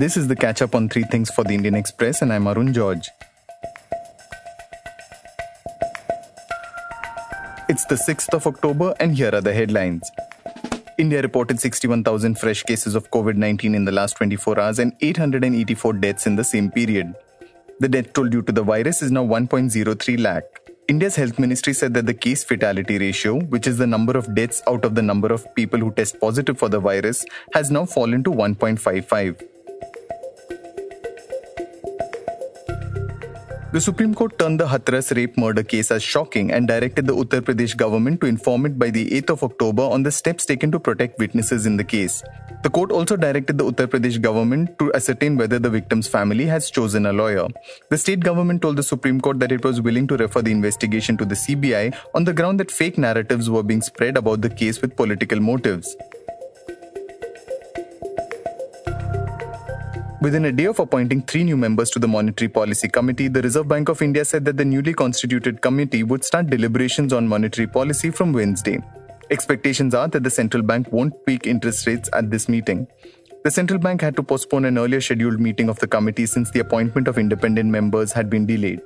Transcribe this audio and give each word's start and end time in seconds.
This 0.00 0.16
is 0.16 0.28
the 0.28 0.34
catch 0.34 0.62
up 0.62 0.74
on 0.74 0.88
three 0.88 1.02
things 1.02 1.28
for 1.30 1.44
the 1.44 1.52
Indian 1.52 1.74
Express, 1.74 2.22
and 2.22 2.32
I'm 2.32 2.46
Arun 2.46 2.72
George. 2.72 3.10
It's 7.68 7.84
the 7.84 7.96
6th 7.96 8.32
of 8.32 8.46
October, 8.46 8.94
and 8.98 9.14
here 9.14 9.28
are 9.34 9.42
the 9.42 9.52
headlines. 9.52 10.10
India 10.96 11.20
reported 11.20 11.60
61,000 11.60 12.38
fresh 12.38 12.62
cases 12.62 12.94
of 12.94 13.10
COVID 13.10 13.36
19 13.36 13.74
in 13.74 13.84
the 13.84 13.92
last 13.92 14.16
24 14.16 14.58
hours 14.58 14.78
and 14.78 14.94
884 15.02 15.92
deaths 15.92 16.26
in 16.26 16.34
the 16.34 16.44
same 16.44 16.70
period. 16.70 17.14
The 17.80 17.88
death 17.88 18.14
toll 18.14 18.28
due 18.28 18.40
to 18.40 18.52
the 18.52 18.62
virus 18.62 19.02
is 19.02 19.10
now 19.10 19.26
1.03 19.26 20.18
lakh. 20.18 20.44
India's 20.88 21.16
health 21.16 21.38
ministry 21.38 21.74
said 21.74 21.92
that 21.92 22.06
the 22.06 22.14
case 22.14 22.42
fatality 22.42 22.98
ratio, 22.98 23.38
which 23.38 23.66
is 23.66 23.76
the 23.76 23.86
number 23.86 24.16
of 24.16 24.34
deaths 24.34 24.62
out 24.66 24.86
of 24.86 24.94
the 24.94 25.02
number 25.02 25.30
of 25.30 25.54
people 25.54 25.78
who 25.78 25.92
test 25.92 26.18
positive 26.18 26.58
for 26.58 26.70
the 26.70 26.80
virus, 26.80 27.26
has 27.52 27.70
now 27.70 27.84
fallen 27.84 28.24
to 28.24 28.30
1.55. 28.30 29.59
The 33.72 33.80
Supreme 33.80 34.16
Court 34.16 34.36
turned 34.36 34.58
the 34.58 34.66
Hathras 34.66 35.14
rape 35.14 35.38
murder 35.38 35.62
case 35.62 35.92
as 35.92 36.02
shocking 36.02 36.50
and 36.50 36.66
directed 36.66 37.06
the 37.06 37.14
Uttar 37.14 37.40
Pradesh 37.40 37.76
government 37.76 38.20
to 38.20 38.26
inform 38.26 38.66
it 38.66 38.76
by 38.80 38.90
the 38.90 39.08
8th 39.10 39.30
of 39.30 39.44
October 39.44 39.84
on 39.84 40.02
the 40.02 40.10
steps 40.10 40.44
taken 40.44 40.72
to 40.72 40.80
protect 40.80 41.20
witnesses 41.20 41.66
in 41.66 41.76
the 41.76 41.84
case. 41.84 42.24
The 42.64 42.68
court 42.68 42.90
also 42.90 43.16
directed 43.16 43.58
the 43.58 43.64
Uttar 43.64 43.86
Pradesh 43.86 44.20
government 44.20 44.76
to 44.80 44.92
ascertain 44.92 45.36
whether 45.36 45.60
the 45.60 45.70
victim's 45.70 46.08
family 46.08 46.46
has 46.46 46.68
chosen 46.68 47.06
a 47.06 47.12
lawyer. 47.12 47.46
The 47.90 47.98
state 47.98 48.18
government 48.20 48.60
told 48.60 48.74
the 48.74 48.82
Supreme 48.82 49.20
Court 49.20 49.38
that 49.38 49.52
it 49.52 49.64
was 49.64 49.80
willing 49.80 50.08
to 50.08 50.16
refer 50.16 50.42
the 50.42 50.50
investigation 50.50 51.16
to 51.18 51.24
the 51.24 51.36
CBI 51.36 51.96
on 52.12 52.24
the 52.24 52.32
ground 52.32 52.58
that 52.58 52.72
fake 52.72 52.98
narratives 52.98 53.48
were 53.48 53.62
being 53.62 53.82
spread 53.82 54.16
about 54.16 54.40
the 54.40 54.50
case 54.50 54.82
with 54.82 54.96
political 54.96 55.38
motives. 55.38 55.96
Within 60.22 60.44
a 60.44 60.52
day 60.52 60.66
of 60.66 60.78
appointing 60.78 61.22
three 61.22 61.44
new 61.44 61.56
members 61.56 61.88
to 61.90 61.98
the 61.98 62.06
Monetary 62.06 62.50
Policy 62.50 62.88
Committee, 62.88 63.28
the 63.28 63.40
Reserve 63.40 63.66
Bank 63.68 63.88
of 63.88 64.02
India 64.02 64.22
said 64.22 64.44
that 64.44 64.58
the 64.58 64.64
newly 64.66 64.92
constituted 64.92 65.62
committee 65.62 66.02
would 66.02 66.22
start 66.22 66.48
deliberations 66.48 67.14
on 67.14 67.26
monetary 67.26 67.66
policy 67.66 68.10
from 68.10 68.34
Wednesday. 68.34 68.80
Expectations 69.30 69.94
are 69.94 70.08
that 70.08 70.22
the 70.22 70.28
central 70.28 70.62
bank 70.62 70.92
won't 70.92 71.14
tweak 71.24 71.46
interest 71.46 71.86
rates 71.86 72.10
at 72.12 72.30
this 72.30 72.50
meeting. 72.50 72.86
The 73.44 73.50
central 73.50 73.78
bank 73.78 74.02
had 74.02 74.14
to 74.16 74.22
postpone 74.22 74.66
an 74.66 74.76
earlier 74.76 75.00
scheduled 75.00 75.40
meeting 75.40 75.70
of 75.70 75.78
the 75.78 75.86
committee 75.86 76.26
since 76.26 76.50
the 76.50 76.60
appointment 76.60 77.08
of 77.08 77.16
independent 77.16 77.70
members 77.70 78.12
had 78.12 78.28
been 78.28 78.44
delayed. 78.44 78.82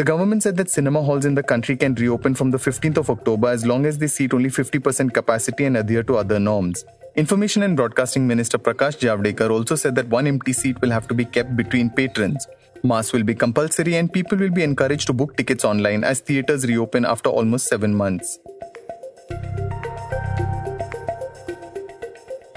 The 0.00 0.04
government 0.04 0.42
said 0.42 0.56
that 0.56 0.70
cinema 0.70 1.02
halls 1.02 1.26
in 1.26 1.34
the 1.34 1.42
country 1.42 1.76
can 1.76 1.94
reopen 1.94 2.34
from 2.34 2.50
the 2.50 2.56
15th 2.56 2.96
of 2.96 3.10
October 3.10 3.48
as 3.48 3.66
long 3.66 3.84
as 3.84 3.98
they 3.98 4.06
seat 4.06 4.32
only 4.32 4.48
50% 4.48 5.12
capacity 5.12 5.66
and 5.66 5.76
adhere 5.76 6.02
to 6.04 6.16
other 6.16 6.38
norms. 6.40 6.86
Information 7.16 7.62
and 7.64 7.76
Broadcasting 7.76 8.26
Minister 8.26 8.56
Prakash 8.56 8.98
Javadekar 8.98 9.50
also 9.50 9.74
said 9.74 9.94
that 9.96 10.08
one 10.08 10.26
empty 10.26 10.54
seat 10.54 10.80
will 10.80 10.90
have 10.90 11.06
to 11.08 11.12
be 11.12 11.26
kept 11.26 11.54
between 11.54 11.90
patrons. 11.90 12.46
Masks 12.82 13.12
will 13.12 13.24
be 13.24 13.34
compulsory 13.34 13.96
and 13.96 14.10
people 14.10 14.38
will 14.38 14.48
be 14.48 14.62
encouraged 14.62 15.06
to 15.08 15.12
book 15.12 15.36
tickets 15.36 15.66
online 15.66 16.02
as 16.02 16.20
theatres 16.20 16.64
reopen 16.64 17.04
after 17.04 17.28
almost 17.28 17.66
seven 17.66 17.94
months. 17.94 18.38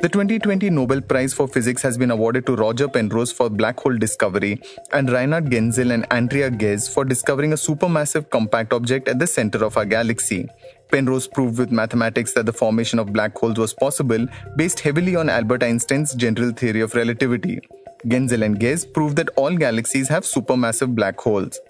The 0.04 0.10
2020 0.10 0.70
Nobel 0.70 1.00
Prize 1.00 1.34
for 1.34 1.48
Physics 1.48 1.82
has 1.82 1.98
been 1.98 2.12
awarded 2.12 2.46
to 2.48 2.58
Roger 2.58 2.90
Penrose 2.90 3.32
for 3.32 3.50
black 3.50 3.80
hole 3.80 3.98
discovery 3.98 4.62
and 4.92 5.10
Reinhard 5.10 5.46
Genzel 5.46 5.94
and 5.94 6.06
Andrea 6.12 6.52
Ghez 6.52 6.94
for 6.94 7.06
discovering 7.06 7.54
a 7.54 7.56
supermassive 7.56 8.30
compact 8.30 8.74
object 8.74 9.08
at 9.08 9.18
the 9.18 9.26
center 9.26 9.64
of 9.64 9.78
our 9.78 9.86
galaxy. 9.86 10.50
Penrose 10.92 11.30
proved 11.30 11.58
with 11.58 11.72
mathematics 11.72 12.34
that 12.34 12.46
the 12.46 12.52
formation 12.52 13.00
of 13.00 13.14
black 13.14 13.38
holes 13.38 13.58
was 13.58 13.74
possible 13.74 14.28
based 14.58 14.82
heavily 14.82 15.16
on 15.16 15.30
Albert 15.30 15.64
Einstein's 15.64 16.14
general 16.16 16.52
theory 16.52 16.82
of 16.82 16.96
relativity. 16.96 17.62
Genzel 18.06 18.44
and 18.44 18.60
Ghez 18.60 18.86
proved 18.86 19.16
that 19.16 19.30
all 19.38 19.56
galaxies 19.56 20.10
have 20.10 20.24
supermassive 20.24 20.94
black 20.94 21.18
holes. 21.18 21.62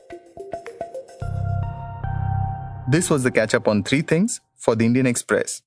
This 2.90 3.12
was 3.12 3.22
the 3.22 3.30
catch 3.30 3.54
up 3.54 3.68
on 3.68 3.84
three 3.84 4.02
things 4.02 4.42
for 4.56 4.74
the 4.76 4.88
Indian 4.88 5.06
Express. 5.06 5.62